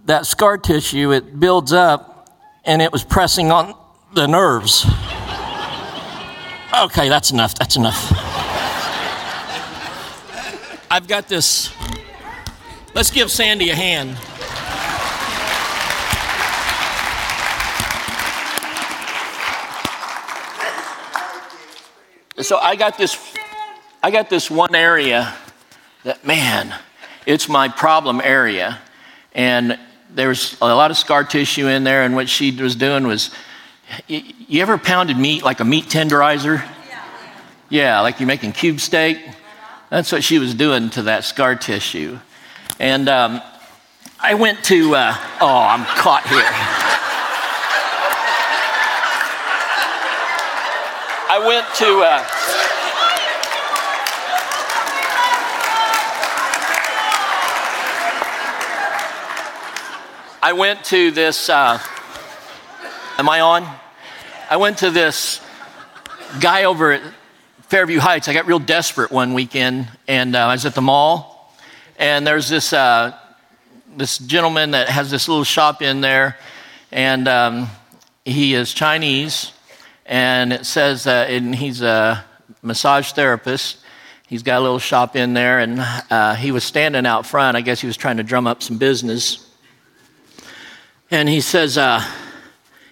that 0.05 0.27
scar 0.27 0.59
tissue, 0.59 1.13
it 1.13 1.39
builds 1.39 1.73
up 1.73 2.31
and 2.65 2.81
it 2.83 2.93
was 2.93 3.05
pressing 3.05 3.53
on 3.53 3.75
the 4.13 4.27
nerves. 4.27 4.85
Okay, 6.85 7.09
that's 7.09 7.31
enough. 7.31 7.55
That's 7.55 7.77
enough. 7.77 8.13
I've 10.91 11.09
got 11.09 11.29
this. 11.29 11.73
Let's 12.95 13.11
give 13.11 13.31
Sandy 13.31 13.71
a 13.71 13.75
hand. 13.75 14.17
so 22.43 22.59
I 22.59 22.77
got 22.77 22.97
this, 22.97 23.35
I 24.03 24.11
got 24.11 24.31
this 24.31 24.51
one 24.51 24.75
area 24.75 25.35
that, 26.05 26.25
man, 26.25 26.75
it's 27.25 27.49
my 27.49 27.69
problem 27.69 28.21
area. 28.23 28.79
And 29.35 29.79
there's 30.11 30.57
a 30.61 30.67
lot 30.67 30.91
of 30.91 30.97
scar 30.97 31.25
tissue 31.25 31.67
in 31.67 31.83
there. 31.83 32.05
And 32.05 32.15
what 32.15 32.29
she 32.29 32.53
was 32.53 32.77
doing 32.77 33.07
was, 33.07 33.31
you 34.09 34.63
ever 34.63 34.79
pounded 34.79 35.17
meat 35.17 35.43
like 35.43 35.61
a 35.61 35.65
meat 35.65 35.87
tenderizer? 35.87 36.67
Yeah, 37.69 38.01
like 38.01 38.21
you're 38.21 38.27
making 38.27 38.53
cube 38.53 38.81
steak. 38.81 39.19
That's 39.91 40.13
what 40.13 40.23
she 40.23 40.39
was 40.39 40.55
doing 40.55 40.91
to 40.91 41.03
that 41.03 41.25
scar 41.25 41.55
tissue. 41.55 42.19
And 42.79 43.09
um, 43.09 43.41
I 44.21 44.35
went 44.35 44.65
to, 44.65 44.95
uh, 44.95 45.15
oh, 45.41 45.59
I'm 45.63 45.85
caught 45.85 46.27
here. 46.29 46.43
I 51.29 51.39
went 51.47 51.67
to, 51.77 52.03
uh, 52.03 52.25
I 60.43 60.53
went 60.53 60.85
to 60.85 61.11
this, 61.11 61.49
uh, 61.49 61.79
am 63.19 63.29
I 63.29 63.41
on? 63.41 63.69
I 64.51 64.57
went 64.57 64.79
to 64.79 64.91
this 64.91 65.41
guy 66.41 66.65
over 66.65 66.93
at 66.93 67.03
Fairview 67.63 67.99
Heights. 67.99 68.29
I 68.29 68.35
got 68.35 68.47
real 68.47 68.59
desperate 68.59 69.11
one 69.11 69.33
weekend, 69.35 69.89
and 70.07 70.37
uh, 70.37 70.41
I 70.41 70.53
was 70.53 70.67
at 70.67 70.75
the 70.75 70.83
mall, 70.83 71.53
and 71.99 72.27
there's 72.27 72.49
this 72.49 72.73
uh, 72.73 73.17
this 73.97 74.19
gentleman 74.19 74.73
that 74.73 74.89
has 74.89 75.11
this 75.11 75.29
little 75.29 75.45
shop 75.45 75.81
in 75.83 76.01
there, 76.01 76.37
and 76.93 77.27
um, 77.27 77.69
he 78.25 78.55
is 78.55 78.75
Chinese, 78.75 79.53
and 80.05 80.53
it 80.53 80.67
says 80.67 81.07
uh, 81.07 81.27
and 81.29 81.55
he's 81.55 81.83
a 81.83 82.25
massage 82.63 83.13
therapist. 83.13 83.79
He's 84.29 84.43
got 84.43 84.59
a 84.59 84.63
little 84.63 84.79
shop 84.79 85.17
in 85.17 85.35
there, 85.35 85.61
and 85.61 85.81
uh, 86.11 86.35
he 86.35 86.51
was 86.51 86.65
standing 86.65 87.07
out 87.07 87.25
front. 87.25 87.57
I 87.57 87.63
guess 87.63 87.81
he 87.81 87.87
was 87.87 87.97
trying 87.97 88.19
to 88.19 88.25
drum 88.25 88.47
up 88.47 88.63
some 88.63 88.77
business. 88.77 89.43
And 91.11 91.29
he 91.29 91.41
says, 91.41 91.79
uh, 91.79 92.05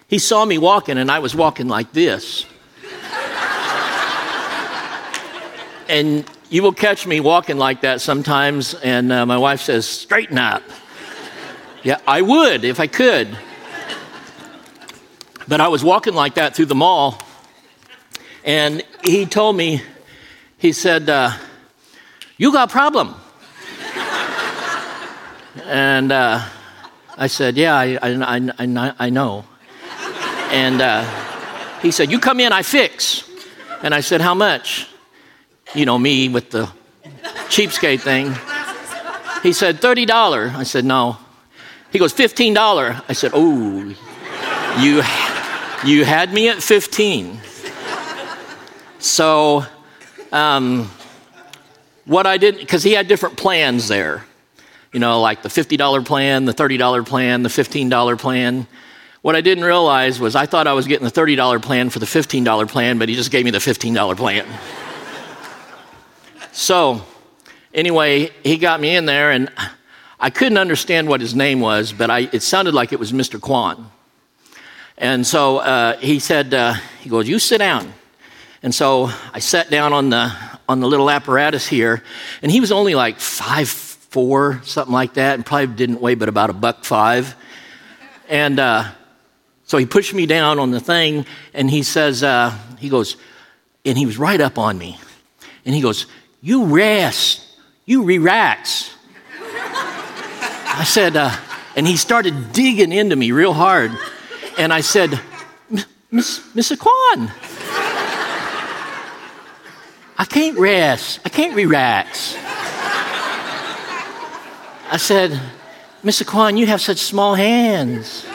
he 0.07 0.19
saw 0.19 0.45
me 0.45 0.57
walking, 0.57 0.97
and 0.97 1.09
I 1.09 1.19
was 1.19 1.35
walking 1.35 1.67
like 1.67 1.91
this. 1.91 2.45
and 5.87 6.25
you 6.49 6.61
will 6.61 6.73
catch 6.73 7.07
me 7.07 7.19
walking 7.19 7.57
like 7.57 7.81
that 7.81 8.01
sometimes, 8.01 8.75
and 8.75 9.11
uh, 9.11 9.25
my 9.25 9.37
wife 9.37 9.61
says, 9.61 9.87
Straighten 9.87 10.37
up. 10.37 10.61
yeah, 11.83 11.99
I 12.07 12.21
would 12.21 12.63
if 12.63 12.79
I 12.79 12.87
could. 12.87 13.35
But 15.47 15.61
I 15.61 15.67
was 15.67 15.83
walking 15.83 16.13
like 16.13 16.35
that 16.35 16.55
through 16.55 16.65
the 16.67 16.75
mall, 16.75 17.19
and 18.43 18.83
he 19.03 19.25
told 19.25 19.55
me, 19.55 19.81
he 20.57 20.71
said, 20.71 21.09
uh, 21.09 21.31
You 22.37 22.51
got 22.51 22.69
a 22.69 22.71
problem. 22.71 23.15
and 25.65 26.11
uh, 26.11 26.47
I 27.17 27.27
said, 27.27 27.57
Yeah, 27.57 27.75
I, 27.75 27.97
I, 28.01 28.49
I, 28.59 28.93
I 28.99 29.09
know. 29.09 29.45
And 30.51 30.81
uh, 30.81 31.79
he 31.81 31.91
said, 31.91 32.11
You 32.11 32.19
come 32.19 32.39
in, 32.39 32.51
I 32.51 32.61
fix. 32.61 33.29
And 33.83 33.93
I 33.93 34.01
said, 34.01 34.21
How 34.21 34.33
much? 34.33 34.87
you 35.73 35.85
know, 35.85 35.97
me 35.97 36.29
with 36.29 36.51
the 36.51 36.69
cheapskate 37.49 38.01
thing. 38.01 38.33
He 39.43 39.53
said, 39.53 39.81
$30. 39.81 40.55
I 40.55 40.63
said, 40.63 40.85
no. 40.85 41.17
He 41.91 41.99
goes, 41.99 42.13
$15. 42.13 43.03
I 43.07 43.13
said, 43.13 43.31
oh, 43.33 43.93
you, 44.79 45.03
you 45.85 46.03
had 46.03 46.33
me 46.33 46.49
at 46.49 46.61
15. 46.61 47.39
So, 48.99 49.65
um, 50.31 50.89
what 52.05 52.25
I 52.25 52.37
did, 52.37 52.57
because 52.57 52.83
he 52.83 52.93
had 52.93 53.07
different 53.07 53.37
plans 53.37 53.87
there, 53.87 54.25
you 54.91 54.99
know, 54.99 55.21
like 55.21 55.43
the 55.43 55.49
$50 55.49 56.05
plan, 56.05 56.45
the 56.45 56.53
$30 56.53 57.05
plan, 57.05 57.43
the 57.43 57.49
$15 57.49 58.19
plan. 58.19 58.67
What 59.25 59.35
I 59.35 59.41
didn't 59.41 59.63
realize 59.63 60.19
was 60.19 60.35
I 60.35 60.45
thought 60.45 60.67
I 60.67 60.73
was 60.73 60.85
getting 60.85 61.03
the 61.03 61.11
$30 61.11 61.59
plan 61.59 61.89
for 61.89 61.97
the 61.97 62.05
$15 62.05 62.69
plan, 62.69 62.99
but 62.99 63.09
he 63.09 63.15
just 63.15 63.31
gave 63.31 63.43
me 63.43 63.49
the 63.49 63.57
$15 63.57 64.15
plan. 64.15 64.45
So, 66.51 67.01
anyway, 67.73 68.29
he 68.43 68.57
got 68.57 68.79
me 68.79 68.95
in 68.95 69.07
there, 69.07 69.31
and 69.31 69.51
I 70.19 70.29
couldn't 70.29 70.59
understand 70.59 71.09
what 71.09 71.21
his 71.21 71.33
name 71.33 71.59
was, 71.59 71.91
but 71.91 72.11
I, 72.11 72.29
it 72.31 72.43
sounded 72.43 72.75
like 72.75 72.93
it 72.93 72.99
was 72.99 73.11
Mr. 73.11 73.41
Kwan. 73.41 73.89
And 74.95 75.25
so 75.25 75.57
uh, 75.57 75.97
he 75.97 76.19
said, 76.19 76.53
uh, 76.53 76.75
he 77.01 77.09
goes, 77.09 77.27
you 77.27 77.39
sit 77.39 77.57
down. 77.57 77.93
And 78.61 78.75
so 78.75 79.09
I 79.33 79.39
sat 79.39 79.71
down 79.71 79.91
on 79.91 80.11
the, 80.11 80.31
on 80.69 80.81
the 80.81 80.87
little 80.87 81.09
apparatus 81.09 81.65
here, 81.65 82.03
and 82.43 82.51
he 82.51 82.59
was 82.59 82.71
only 82.71 82.93
like 82.93 83.19
five, 83.19 83.69
four, 83.69 84.61
something 84.63 84.93
like 84.93 85.15
that, 85.15 85.33
and 85.33 85.43
probably 85.43 85.75
didn't 85.75 85.99
weigh 85.99 86.13
but 86.13 86.29
about 86.29 86.51
a 86.51 86.53
buck 86.53 86.85
five. 86.85 87.35
And 88.29 88.59
uh, 88.59 88.91
so 89.65 89.77
he 89.77 89.85
pushed 89.85 90.13
me 90.13 90.25
down 90.25 90.59
on 90.59 90.71
the 90.71 90.79
thing, 90.79 91.25
and 91.53 91.69
he 91.69 91.83
says, 91.83 92.23
uh, 92.23 92.55
he 92.79 92.89
goes, 92.89 93.17
and 93.83 93.97
he 93.97 94.05
was 94.05 94.17
right 94.17 94.39
up 94.39 94.57
on 94.57 94.77
me. 94.77 94.97
And 95.65 95.73
he 95.73 95.81
goes, 95.81 96.05
you 96.41 96.65
rest. 96.65 97.41
You 97.85 98.03
relax. 98.03 98.91
I 99.41 100.83
said, 100.85 101.15
uh, 101.15 101.31
and 101.75 101.87
he 101.87 101.97
started 101.97 102.53
digging 102.53 102.91
into 102.91 103.15
me 103.15 103.31
real 103.31 103.53
hard. 103.53 103.91
And 104.57 104.71
I 104.71 104.81
said, 104.81 105.19
Miss, 106.11 106.39
Mr. 106.53 106.77
Kwan, 106.77 107.31
I 110.17 110.25
can't 110.25 110.57
rest. 110.57 111.19
I 111.25 111.29
can't 111.29 111.55
relax. 111.55 112.35
I 114.91 114.97
said, 114.97 115.39
Mr. 116.03 116.25
Kwan, 116.25 116.55
you 116.57 116.67
have 116.67 116.79
such 116.79 116.99
small 116.99 117.33
hands, 117.33 118.25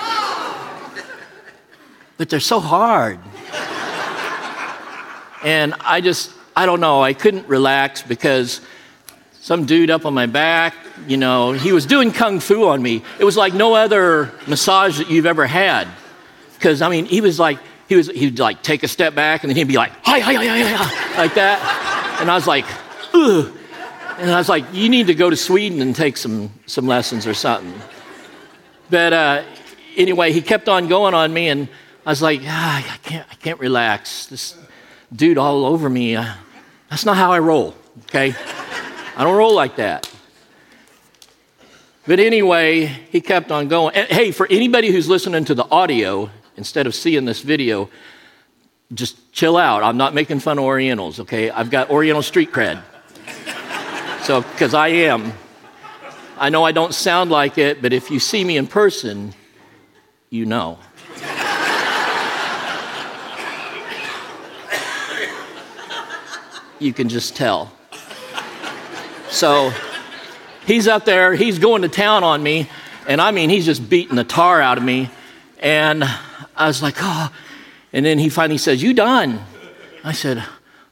but 2.20 2.28
they're 2.28 2.38
so 2.38 2.60
hard. 2.60 3.18
And 5.42 5.72
I 5.80 6.02
just, 6.02 6.30
I 6.54 6.66
don't 6.66 6.80
know, 6.80 7.02
I 7.02 7.14
couldn't 7.14 7.48
relax 7.48 8.02
because 8.02 8.60
some 9.40 9.64
dude 9.64 9.88
up 9.88 10.04
on 10.04 10.12
my 10.12 10.26
back, 10.26 10.74
you 11.08 11.16
know, 11.16 11.52
he 11.52 11.72
was 11.72 11.86
doing 11.86 12.12
kung 12.12 12.38
fu 12.38 12.68
on 12.68 12.82
me. 12.82 13.02
It 13.18 13.24
was 13.24 13.38
like 13.38 13.54
no 13.54 13.74
other 13.74 14.30
massage 14.46 14.98
that 14.98 15.08
you've 15.08 15.24
ever 15.24 15.46
had. 15.46 15.88
Because, 16.56 16.82
I 16.82 16.90
mean, 16.90 17.06
he 17.06 17.22
was 17.22 17.38
like, 17.38 17.58
he 17.88 17.96
was, 17.96 18.08
he'd 18.08 18.38
like 18.38 18.62
take 18.62 18.82
a 18.82 18.88
step 18.88 19.14
back 19.14 19.42
and 19.42 19.48
then 19.48 19.56
he'd 19.56 19.66
be 19.66 19.78
like, 19.78 19.92
hi, 20.02 20.18
hi, 20.18 20.34
hi, 20.34 20.46
hi, 20.46 20.74
hi, 20.74 21.16
like 21.16 21.32
that. 21.36 22.18
And 22.20 22.30
I 22.30 22.34
was 22.34 22.46
like, 22.46 22.66
ugh. 23.14 23.50
And 24.18 24.30
I 24.30 24.36
was 24.36 24.50
like, 24.50 24.66
you 24.74 24.90
need 24.90 25.06
to 25.06 25.14
go 25.14 25.30
to 25.30 25.36
Sweden 25.36 25.80
and 25.80 25.96
take 25.96 26.18
some, 26.18 26.50
some 26.66 26.86
lessons 26.86 27.26
or 27.26 27.32
something. 27.32 27.72
But 28.90 29.14
uh, 29.14 29.42
anyway, 29.96 30.32
he 30.32 30.42
kept 30.42 30.68
on 30.68 30.86
going 30.86 31.14
on 31.14 31.32
me, 31.32 31.48
and 31.48 31.66
I 32.06 32.10
was 32.10 32.22
like, 32.22 32.40
ah, 32.44 32.78
I, 32.78 32.96
can't, 32.98 33.26
I 33.30 33.34
can't 33.34 33.60
relax. 33.60 34.26
This, 34.26 34.56
dude 35.14 35.38
all 35.38 35.64
over 35.64 35.88
me. 35.88 36.16
Uh, 36.16 36.32
that's 36.88 37.04
not 37.04 37.16
how 37.16 37.32
I 37.32 37.38
roll, 37.38 37.74
okay? 38.04 38.34
I 39.16 39.24
don't 39.24 39.36
roll 39.36 39.54
like 39.54 39.76
that. 39.76 40.10
But 42.06 42.18
anyway, 42.18 42.86
he 42.86 43.20
kept 43.20 43.52
on 43.52 43.68
going. 43.68 43.94
And 43.94 44.08
hey, 44.08 44.32
for 44.32 44.46
anybody 44.48 44.90
who's 44.90 45.08
listening 45.08 45.44
to 45.46 45.54
the 45.54 45.68
audio 45.70 46.30
instead 46.56 46.86
of 46.86 46.94
seeing 46.94 47.24
this 47.24 47.40
video, 47.40 47.90
just 48.92 49.32
chill 49.32 49.56
out. 49.56 49.82
I'm 49.82 49.96
not 49.96 50.14
making 50.14 50.40
fun 50.40 50.58
of 50.58 50.64
Orientals, 50.64 51.20
okay? 51.20 51.50
I've 51.50 51.70
got 51.70 51.90
Oriental 51.90 52.22
street 52.22 52.50
cred. 52.52 52.82
So, 54.22 54.42
because 54.42 54.74
I 54.74 54.88
am. 54.88 55.32
I 56.38 56.48
know 56.48 56.64
I 56.64 56.72
don't 56.72 56.94
sound 56.94 57.30
like 57.30 57.58
it, 57.58 57.82
but 57.82 57.92
if 57.92 58.10
you 58.10 58.18
see 58.18 58.42
me 58.44 58.56
in 58.56 58.66
person, 58.66 59.34
you 60.30 60.46
know. 60.46 60.78
You 66.80 66.92
can 66.92 67.08
just 67.08 67.36
tell. 67.36 67.72
So 69.28 69.72
he's 70.66 70.88
up 70.88 71.04
there, 71.04 71.34
he's 71.34 71.58
going 71.58 71.82
to 71.82 71.88
town 71.88 72.24
on 72.24 72.42
me, 72.42 72.68
and 73.06 73.20
I 73.20 73.30
mean, 73.30 73.50
he's 73.50 73.64
just 73.64 73.88
beating 73.88 74.16
the 74.16 74.24
tar 74.24 74.60
out 74.60 74.78
of 74.78 74.84
me. 74.84 75.10
And 75.58 76.04
I 76.56 76.66
was 76.66 76.82
like, 76.82 76.96
oh. 76.98 77.32
And 77.92 78.06
then 78.06 78.18
he 78.18 78.28
finally 78.28 78.58
says, 78.58 78.82
You 78.82 78.94
done? 78.94 79.40
I 80.04 80.12
said, 80.12 80.44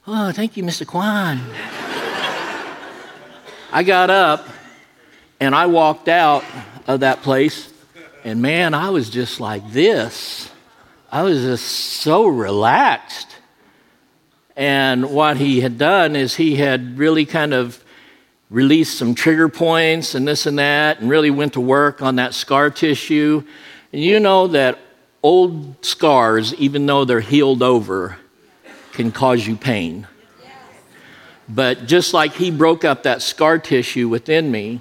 Oh, 0.06 0.32
thank 0.32 0.56
you, 0.56 0.62
Mr. 0.62 0.86
Kwan. 0.86 1.40
I 3.70 3.82
got 3.82 4.10
up 4.10 4.48
and 5.40 5.54
I 5.54 5.66
walked 5.66 6.08
out 6.08 6.44
of 6.86 7.00
that 7.00 7.22
place, 7.22 7.70
and 8.24 8.40
man, 8.40 8.74
I 8.74 8.90
was 8.90 9.10
just 9.10 9.40
like 9.40 9.70
this. 9.70 10.50
I 11.12 11.22
was 11.22 11.42
just 11.42 11.66
so 11.66 12.26
relaxed. 12.26 13.37
And 14.58 15.12
what 15.12 15.36
he 15.36 15.60
had 15.60 15.78
done 15.78 16.16
is 16.16 16.34
he 16.34 16.56
had 16.56 16.98
really 16.98 17.24
kind 17.24 17.54
of 17.54 17.82
released 18.50 18.98
some 18.98 19.14
trigger 19.14 19.48
points 19.48 20.16
and 20.16 20.26
this 20.26 20.46
and 20.46 20.58
that, 20.58 20.98
and 20.98 21.08
really 21.08 21.30
went 21.30 21.52
to 21.52 21.60
work 21.60 22.02
on 22.02 22.16
that 22.16 22.34
scar 22.34 22.68
tissue. 22.68 23.44
And 23.92 24.02
you 24.02 24.18
know 24.18 24.48
that 24.48 24.76
old 25.22 25.84
scars, 25.84 26.52
even 26.54 26.86
though 26.86 27.04
they're 27.04 27.20
healed 27.20 27.62
over, 27.62 28.18
can 28.94 29.12
cause 29.12 29.46
you 29.46 29.54
pain. 29.54 30.08
But 31.48 31.86
just 31.86 32.12
like 32.12 32.32
He 32.32 32.50
broke 32.50 32.84
up 32.84 33.04
that 33.04 33.22
scar 33.22 33.60
tissue 33.60 34.08
within 34.08 34.50
me, 34.50 34.80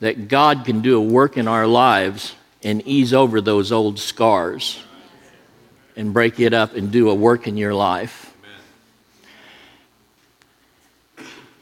that 0.00 0.28
God 0.28 0.64
can 0.64 0.80
do 0.80 0.96
a 0.96 1.02
work 1.02 1.36
in 1.36 1.46
our 1.46 1.66
lives 1.66 2.34
and 2.62 2.80
ease 2.86 3.12
over 3.12 3.42
those 3.42 3.70
old 3.70 3.98
scars 3.98 4.82
and 5.94 6.14
break 6.14 6.40
it 6.40 6.54
up 6.54 6.74
and 6.74 6.90
do 6.90 7.10
a 7.10 7.14
work 7.14 7.46
in 7.46 7.58
your 7.58 7.74
life. 7.74 8.33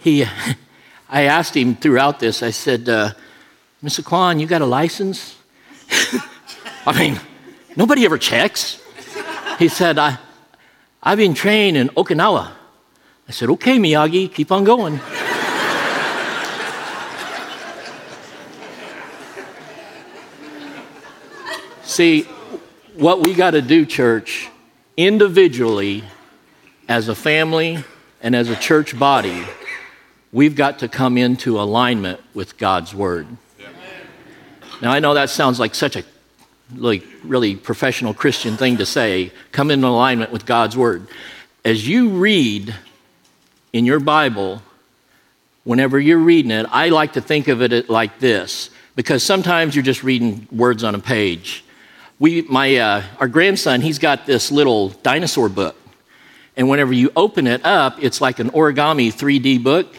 He, 0.02 0.24
I 1.08 1.22
asked 1.22 1.56
him 1.56 1.76
throughout 1.76 2.18
this, 2.18 2.42
I 2.42 2.50
said, 2.50 2.88
uh, 2.88 3.12
Mr. 3.84 4.04
Kwan, 4.04 4.40
you 4.40 4.46
got 4.46 4.62
a 4.62 4.66
license? 4.66 5.36
I 6.86 6.98
mean, 6.98 7.20
nobody 7.76 8.04
ever 8.04 8.18
checks. 8.18 8.82
He 9.58 9.68
said, 9.68 9.98
I, 9.98 10.18
I've 11.02 11.18
been 11.18 11.34
trained 11.34 11.76
in 11.76 11.88
Okinawa. 11.90 12.50
I 13.28 13.32
said, 13.32 13.50
okay, 13.50 13.78
Miyagi, 13.78 14.32
keep 14.32 14.50
on 14.50 14.64
going. 14.64 14.98
See, 21.84 22.22
what 22.94 23.24
we 23.24 23.34
got 23.34 23.52
to 23.52 23.62
do, 23.62 23.86
church, 23.86 24.48
individually, 24.96 26.02
as 26.88 27.08
a 27.08 27.14
family, 27.14 27.84
and 28.20 28.34
as 28.34 28.48
a 28.48 28.56
church 28.56 28.98
body, 28.98 29.44
we've 30.32 30.56
got 30.56 30.80
to 30.80 30.88
come 30.88 31.16
into 31.18 31.60
alignment 31.60 32.20
with 32.34 32.56
God's 32.58 32.94
Word. 32.94 33.26
Now, 34.80 34.90
I 34.90 34.98
know 34.98 35.14
that 35.14 35.30
sounds 35.30 35.60
like 35.60 35.74
such 35.74 35.96
a 35.96 36.04
like 36.74 37.04
really 37.22 37.54
professional 37.54 38.14
Christian 38.14 38.56
thing 38.56 38.78
to 38.78 38.86
say, 38.86 39.30
come 39.52 39.70
in 39.70 39.84
alignment 39.84 40.32
with 40.32 40.46
God's 40.46 40.76
Word. 40.76 41.06
As 41.64 41.86
you 41.86 42.08
read 42.08 42.74
in 43.72 43.84
your 43.84 44.00
Bible, 44.00 44.62
whenever 45.64 46.00
you're 46.00 46.18
reading 46.18 46.50
it, 46.50 46.66
I 46.70 46.88
like 46.88 47.12
to 47.12 47.20
think 47.20 47.48
of 47.48 47.62
it 47.62 47.88
like 47.88 48.18
this 48.18 48.70
because 48.96 49.22
sometimes 49.22 49.76
you're 49.76 49.84
just 49.84 50.02
reading 50.02 50.48
words 50.50 50.82
on 50.82 50.94
a 50.94 50.98
page 50.98 51.64
we, 52.22 52.42
my, 52.42 52.76
uh, 52.76 53.02
our 53.18 53.26
grandson, 53.26 53.80
he's 53.80 53.98
got 53.98 54.26
this 54.26 54.52
little 54.52 54.90
dinosaur 54.90 55.48
book. 55.48 55.74
And 56.56 56.68
whenever 56.68 56.92
you 56.92 57.10
open 57.16 57.48
it 57.48 57.64
up, 57.64 58.00
it's 58.00 58.20
like 58.20 58.38
an 58.38 58.50
origami 58.50 59.12
3D 59.12 59.60
book. 59.60 59.92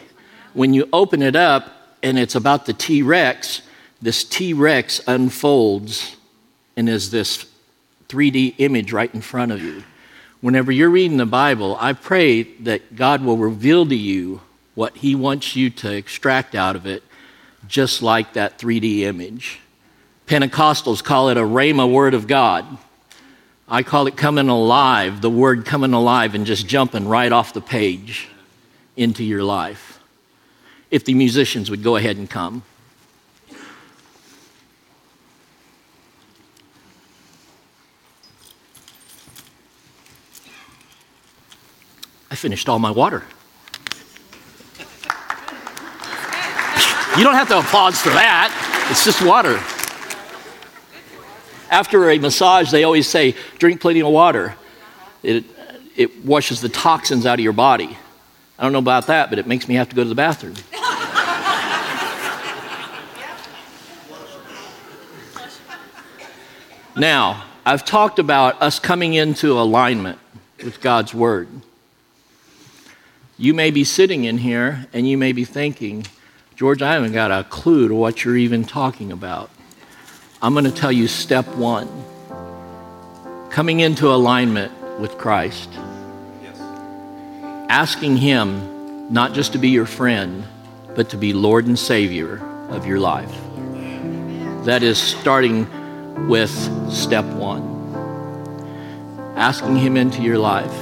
When 0.53 0.74
you 0.74 0.88
open 0.93 1.22
it 1.22 1.36
up 1.36 1.72
and 2.01 2.17
it's 2.17 2.36
about 2.36 2.65
the 2.65 2.74
T 2.74 3.01
Rex, 3.01 3.62
this 4.01 4.24
T 4.24 4.53
Rex 4.53 5.01
unfolds 5.07 6.15
and 6.75 6.89
is 6.89 7.12
this 7.12 7.45
3D 8.10 8.55
image 8.60 8.93
right 8.93 9.13
in 9.13 9.22
front 9.22 9.51
of 9.51 9.62
you. 9.62 9.83
Whenever 10.41 10.72
you're 10.72 10.89
reading 10.89 11.17
the 11.17 11.25
Bible, 11.25 11.77
I 11.79 11.93
pray 11.93 12.43
that 12.43 12.95
God 12.95 13.24
will 13.24 13.38
reveal 13.38 13.86
to 13.86 13.95
you 13.95 14.41
what 14.75 14.98
He 14.98 15.15
wants 15.15 15.55
you 15.55 15.69
to 15.69 15.91
extract 15.91 16.53
out 16.53 16.75
of 16.75 16.86
it, 16.86 17.03
just 17.67 18.01
like 18.01 18.33
that 18.33 18.60
3D 18.60 19.00
image. 19.00 19.60
Pentecostals 20.27 21.03
call 21.03 21.29
it 21.29 21.38
a 21.38 21.41
Rhema 21.41 21.91
word 21.91 22.13
of 22.13 22.27
God. 22.27 22.65
I 23.67 23.83
call 23.83 24.07
it 24.07 24.17
coming 24.17 24.50
alive, 24.50 25.22
the 25.22 25.29
word 25.29 25.65
coming 25.65 25.93
alive 25.93 26.36
and 26.36 26.45
just 26.45 26.67
jumping 26.67 27.07
right 27.07 27.31
off 27.31 27.53
the 27.53 27.62
page 27.62 28.27
into 28.95 29.24
your 29.24 29.43
life. 29.43 29.93
If 30.94 31.06
the 31.06 31.16
musicians 31.16 31.72
would 31.72 31.82
go 31.82 31.96
ahead 31.96 32.18
and 32.18 32.30
come. 32.30 32.64
I 42.30 42.36
finished 42.36 42.70
all 42.70 42.78
my 42.80 42.92
water. 42.92 43.24
You 47.18 47.24
don't 47.24 47.36
have 47.36 47.48
to 47.50 47.60
applaud 47.60 47.96
for 47.96 48.10
that. 48.10 48.88
It's 48.92 49.03
just 49.03 49.22
water 49.24 49.60
after 51.74 52.08
a 52.12 52.20
massage, 52.20 52.70
they 52.70 52.84
always 52.84 53.08
say, 53.08 53.36
drink 53.58 53.82
plenty 53.82 54.01
of 54.01 54.10
water. 54.10 54.56
It, 55.24 55.44
it 55.96 56.24
washes 56.24 56.62
the 56.62 56.70
toxins 56.70 57.25
out 57.25 57.40
of 57.40 57.44
your 57.44 57.53
body. 57.53 57.98
I 58.60 58.64
don't 58.64 58.74
know 58.74 58.79
about 58.79 59.08
that, 59.08 59.32
but 59.32 59.40
it 59.40 59.48
makes 59.48 59.68
me 59.68 59.75
have 59.75 59.90
to 59.90 59.96
go 59.96 60.03
to 60.03 60.10
the 60.10 60.16
bathroom. 60.16 60.53
Now, 66.96 67.44
I've 67.66 67.86
talked 67.86 68.20
about 68.20 68.62
us 68.62 68.79
coming 68.79 69.14
into 69.14 69.53
alignment 69.53 70.20
with 70.64 70.82
God's 70.82 71.14
Word. 71.14 71.48
You 73.38 73.53
may 73.53 73.72
be 73.72 73.84
sitting 73.84 74.25
in 74.25 74.38
here 74.38 74.88
and 74.94 75.08
you 75.10 75.18
may 75.18 75.32
be 75.32 75.44
thinking, 75.44 76.06
George, 76.56 76.82
I 76.82 76.94
haven't 76.94 77.14
got 77.14 77.32
a 77.32 77.44
clue 77.44 77.88
to 77.88 77.96
what 77.96 78.24
you're 78.24 78.38
even 78.38 78.64
talking 78.64 79.12
about. 79.12 79.50
I'm 80.42 80.53
going 80.53 80.66
to 80.66 80.72
tell 80.72 80.92
you 80.92 81.08
step 81.08 81.48
one 81.56 81.90
coming 83.50 83.79
into 83.79 84.08
alignment 84.08 84.72
with 85.00 85.18
Christ. 85.18 85.70
Yes. 86.44 86.60
Asking 87.70 88.18
Him 88.18 89.12
not 89.12 89.34
just 89.34 89.53
to 89.53 89.58
be 89.58 89.70
your 89.70 89.86
friend, 89.86 90.44
but 90.96 91.10
to 91.10 91.18
be 91.18 91.34
Lord 91.34 91.66
and 91.66 91.77
Savior 91.77 92.38
of 92.70 92.86
your 92.86 93.00
life. 93.00 93.34
That 94.66 94.84
is 94.84 94.98
starting 94.98 95.68
with 96.28 96.52
step 96.92 97.26
one. 97.26 97.72
Asking 99.36 99.76
Him 99.76 99.98
into 99.98 100.22
your 100.22 100.38
life. 100.38 100.74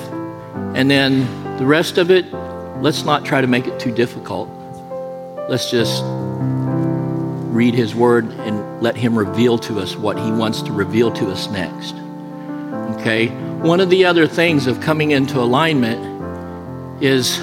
And 0.76 0.90
then 0.90 1.58
the 1.58 1.66
rest 1.66 1.98
of 1.98 2.12
it, 2.12 2.32
let's 2.82 3.04
not 3.04 3.26
try 3.26 3.42
to 3.42 3.48
make 3.48 3.68
it 3.68 3.80
too 3.80 3.92
difficult. 3.92 4.50
Let's 5.50 5.70
just 5.70 6.04
read 6.06 7.74
His 7.74 7.94
Word 7.94 8.26
and 8.26 8.82
let 8.82 8.96
Him 8.96 9.18
reveal 9.18 9.58
to 9.60 9.80
us 9.80 9.96
what 9.96 10.18
He 10.18 10.32
wants 10.32 10.62
to 10.64 10.72
reveal 10.72 11.12
to 11.14 11.30
us 11.32 11.50
next. 11.50 11.96
Okay? 12.98 13.28
One 13.60 13.80
of 13.80 13.90
the 13.90 14.06
other 14.06 14.28
things 14.28 14.68
of 14.68 14.80
coming 14.82 15.12
into 15.12 15.40
alignment 15.40 17.04
is 17.04 17.40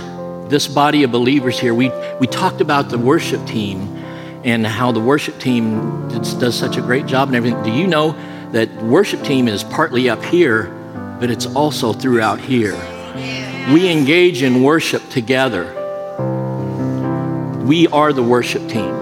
this 0.48 0.66
body 0.66 1.03
of 1.03 1.12
believers 1.12 1.59
here. 1.59 1.74
We, 1.74 1.90
we 2.20 2.27
talked 2.27 2.61
about 2.61 2.88
the 2.88 2.98
worship 2.98 3.46
team 3.46 3.97
and 4.44 4.66
how 4.66 4.92
the 4.92 5.01
worship 5.01 5.38
team 5.38 6.09
does 6.09 6.57
such 6.57 6.77
a 6.77 6.81
great 6.81 7.07
job 7.07 7.29
and 7.29 7.37
everything. 7.37 7.62
Do 7.62 7.72
you 7.72 7.87
know 7.87 8.12
that 8.53 8.72
worship 8.83 9.22
team 9.24 9.48
is 9.48 9.64
partly 9.64 10.09
up 10.09 10.22
here, 10.24 10.64
but 11.20 11.31
it's 11.31 11.46
also 11.46 11.92
throughout 11.92 12.40
here? 12.40 12.77
We 13.72 13.90
engage 13.90 14.42
in 14.42 14.62
worship 14.62 15.09
together. 15.11 15.74
We 17.64 17.87
are 17.88 18.12
the 18.12 18.22
worship 18.22 18.66
team. 18.68 18.94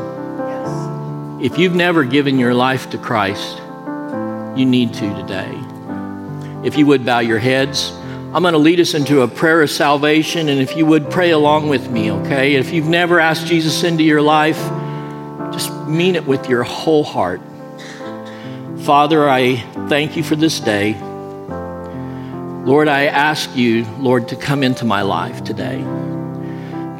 If 1.40 1.58
you've 1.58 1.74
never 1.74 2.02
given 2.02 2.38
your 2.38 2.54
life 2.54 2.90
to 2.90 2.98
Christ, 2.98 3.58
you 4.56 4.64
need 4.64 4.94
to 4.94 5.14
today. 5.14 5.52
If 6.64 6.76
you 6.76 6.86
would 6.86 7.04
bow 7.04 7.20
your 7.20 7.38
heads, 7.38 7.92
I'm 8.34 8.42
going 8.42 8.54
to 8.54 8.58
lead 8.58 8.80
us 8.80 8.94
into 8.94 9.20
a 9.20 9.28
prayer 9.28 9.62
of 9.62 9.70
salvation, 9.70 10.48
and 10.48 10.60
if 10.60 10.76
you 10.76 10.84
would 10.84 11.10
pray 11.10 11.30
along 11.30 11.68
with 11.68 11.88
me, 11.90 12.10
okay? 12.10 12.54
If 12.54 12.72
you've 12.72 12.88
never 12.88 13.20
asked 13.20 13.46
Jesus 13.46 13.84
into 13.84 14.02
your 14.02 14.20
life, 14.20 14.58
mean 15.86 16.16
it 16.16 16.26
with 16.26 16.48
your 16.48 16.62
whole 16.62 17.04
heart. 17.04 17.40
Father, 18.80 19.28
I 19.28 19.56
thank 19.88 20.16
you 20.16 20.22
for 20.22 20.36
this 20.36 20.60
day. 20.60 20.94
Lord, 22.64 22.88
I 22.88 23.06
ask 23.06 23.54
you, 23.56 23.84
Lord, 23.98 24.28
to 24.28 24.36
come 24.36 24.62
into 24.62 24.84
my 24.84 25.02
life 25.02 25.44
today. 25.44 25.84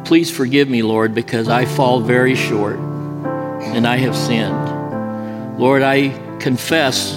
Please 0.05 0.31
forgive 0.31 0.69
me, 0.69 0.81
Lord, 0.81 1.13
because 1.13 1.49
I 1.49 1.65
fall 1.65 1.99
very 1.99 2.35
short 2.35 2.77
and 2.77 3.85
I 3.85 3.97
have 3.97 4.15
sinned. 4.15 5.59
Lord, 5.59 5.81
I 5.81 6.09
confess 6.39 7.13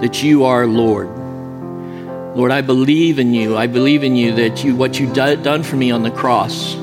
that 0.00 0.22
you 0.22 0.44
are 0.44 0.66
Lord. 0.66 1.08
Lord, 2.36 2.52
I 2.52 2.60
believe 2.60 3.18
in 3.18 3.34
you. 3.34 3.56
I 3.56 3.66
believe 3.66 4.04
in 4.04 4.14
you 4.14 4.34
that 4.36 4.62
you 4.62 4.76
what 4.76 5.00
you've 5.00 5.14
done 5.14 5.64
for 5.64 5.74
me 5.74 5.90
on 5.90 6.04
the 6.04 6.10
cross. 6.12 6.76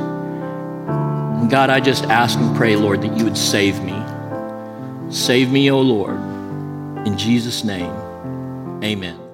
God, 1.50 1.70
I 1.70 1.80
just 1.80 2.04
ask 2.06 2.38
and 2.38 2.56
pray, 2.58 2.76
Lord, 2.76 3.02
that 3.04 3.18
you 3.18 3.24
would 3.24 3.38
save 3.38 3.82
me. 3.82 4.05
Save 5.16 5.50
me, 5.50 5.72
O 5.72 5.80
Lord. 5.80 6.20
In 7.08 7.18
Jesus' 7.18 7.64
name, 7.64 7.90
amen. 8.84 9.25